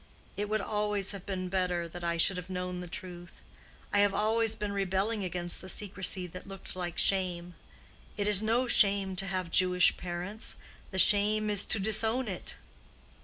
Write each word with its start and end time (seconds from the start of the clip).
"It 0.35 0.49
would 0.49 0.61
always 0.61 1.11
have 1.11 1.27
been 1.27 1.47
better 1.47 1.87
that 1.87 2.03
I 2.03 2.17
should 2.17 2.35
have 2.35 2.49
known 2.49 2.79
the 2.79 2.87
truth. 2.87 3.39
I 3.93 3.99
have 3.99 4.15
always 4.15 4.55
been 4.55 4.71
rebelling 4.71 5.23
against 5.23 5.61
the 5.61 5.69
secrecy 5.69 6.25
that 6.25 6.47
looked 6.47 6.75
like 6.75 6.97
shame. 6.97 7.53
It 8.17 8.27
is 8.27 8.41
no 8.41 8.67
shame 8.67 9.15
to 9.17 9.27
have 9.27 9.51
Jewish 9.51 9.95
parents—the 9.97 10.97
shame 10.97 11.51
is 11.51 11.67
to 11.67 11.77
disown 11.79 12.27
it." 12.27 12.55